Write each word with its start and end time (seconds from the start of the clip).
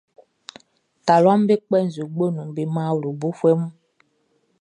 Taluaʼm 1.05 1.41
be 1.47 1.55
kpɛ 1.65 1.77
nzue 1.87 2.07
gboʼn 2.13 2.31
nun 2.35 2.49
be 2.55 2.63
man 2.73 2.87
awlobofuɛ 2.91 3.51
mun. 3.59 3.73